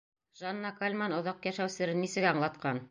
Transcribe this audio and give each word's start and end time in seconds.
Жанна 0.39 0.71
Кальман 0.79 1.15
оҙаҡ 1.19 1.47
йәшәү 1.53 1.71
серен 1.79 2.05
нисек 2.07 2.31
аңлатҡан? 2.33 2.79